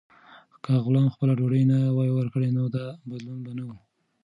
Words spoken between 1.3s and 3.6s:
ډوډۍ نه وای ورکړې، نو دا بدلون به